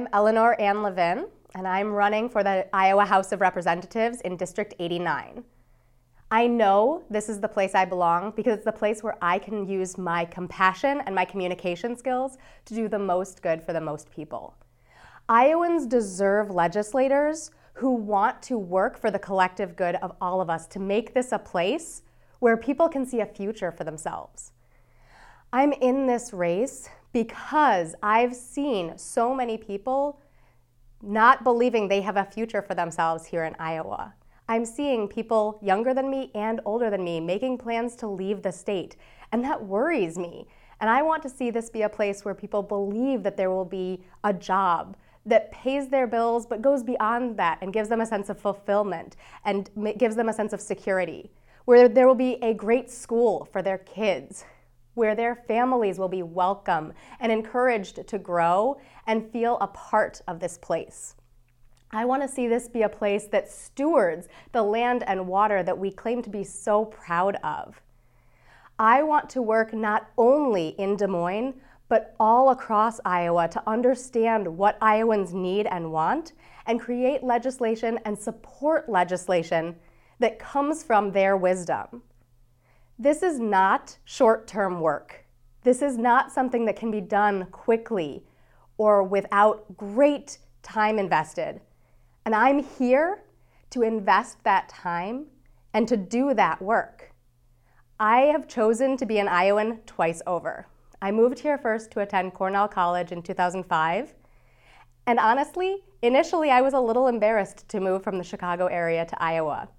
[0.00, 4.72] I'm Elinor Ann Levin, and I'm running for the Iowa House of Representatives in District
[4.78, 5.44] 89.
[6.30, 9.68] I know this is the place I belong because it's the place where I can
[9.68, 14.10] use my compassion and my communication skills to do the most good for the most
[14.10, 14.54] people.
[15.28, 20.66] Iowans deserve legislators who want to work for the collective good of all of us
[20.68, 22.00] to make this a place
[22.38, 24.52] where people can see a future for themselves.
[25.52, 30.20] I'm in this race because I've seen so many people
[31.02, 34.14] not believing they have a future for themselves here in Iowa.
[34.48, 38.52] I'm seeing people younger than me and older than me making plans to leave the
[38.52, 38.96] state,
[39.32, 40.48] and that worries me.
[40.80, 43.64] And I want to see this be a place where people believe that there will
[43.64, 48.06] be a job that pays their bills but goes beyond that and gives them a
[48.06, 51.30] sense of fulfillment and gives them a sense of security,
[51.64, 54.44] where there will be a great school for their kids
[54.94, 60.40] where their families will be welcome and encouraged to grow and feel a part of
[60.40, 61.14] this place.
[61.92, 65.78] I want to see this be a place that stewards the land and water that
[65.78, 67.80] we claim to be so proud of.
[68.78, 71.54] I want to work not only in Des Moines,
[71.88, 76.32] but all across Iowa to understand what Iowans need and want
[76.64, 79.74] and create legislation and support legislation
[80.20, 82.02] that comes from their wisdom.
[83.00, 85.24] This is not short term work.
[85.62, 88.26] This is not something that can be done quickly
[88.76, 91.62] or without great time invested.
[92.26, 93.22] And I'm here
[93.70, 95.28] to invest that time
[95.72, 97.12] and to do that work.
[97.98, 100.66] I have chosen to be an Iowan twice over.
[101.00, 104.12] I moved here first to attend Cornell College in 2005.
[105.06, 109.22] And honestly, initially I was a little embarrassed to move from the Chicago area to
[109.22, 109.70] Iowa.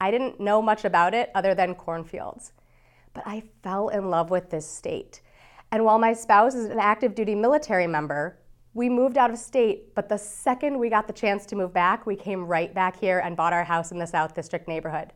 [0.00, 2.52] I didn't know much about it other than cornfields
[3.14, 5.20] but I fell in love with this state.
[5.72, 8.38] And while my spouse is an active duty military member,
[8.74, 12.06] we moved out of state, but the second we got the chance to move back,
[12.06, 15.12] we came right back here and bought our house in the South District neighborhood.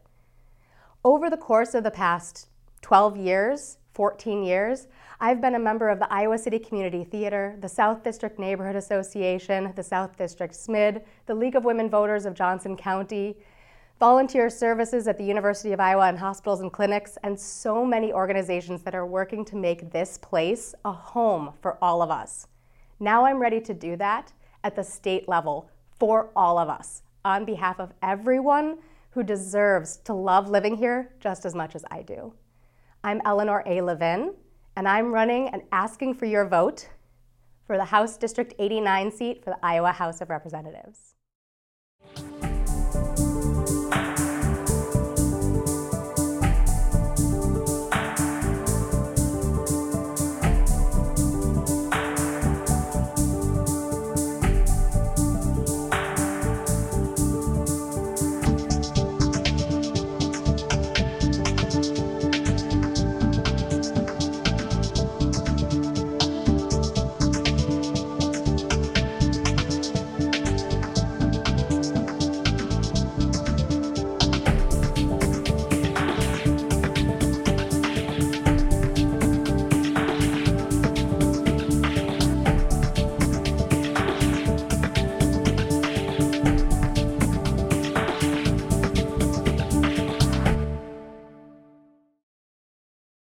[1.05, 2.49] Over the course of the past
[2.83, 4.89] 12 years, 14 years,
[5.21, 9.73] I've been a member of the Iowa City Community Theater, the South District Neighborhood Association,
[9.77, 13.37] the South District SMID, the League of Women Voters of Johnson County,
[14.05, 18.83] volunteer services at the University of Iowa and hospitals and clinics, and so many organizations
[18.83, 22.47] that are working to make this place a home for all of us.
[23.01, 24.31] Now I'm ready to do that
[24.63, 28.77] at the state level for all of us on behalf of everyone
[29.13, 32.35] who deserves to love living here just as much as I do.
[33.03, 33.81] I'm Elinor A.
[33.81, 34.35] Levin,
[34.77, 36.91] and I'm running and asking for your vote
[37.67, 41.15] for the House District 89 seat for the Iowa House of Representatives.